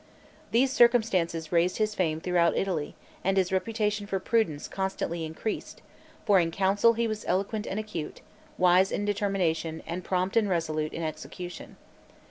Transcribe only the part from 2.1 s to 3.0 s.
throughout Italy,